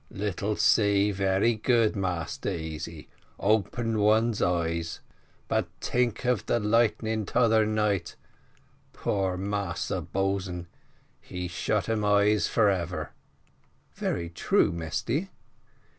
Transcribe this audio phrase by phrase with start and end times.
[0.09, 3.07] Little sea very good, Massa Easy
[3.39, 4.99] open one eyes;
[5.47, 8.15] but tink of the lightning t'other night:
[8.93, 10.65] poor massa boatswain,
[11.21, 13.11] he shut um eyes for ebber!"
[13.93, 15.29] "Very true, Mesty."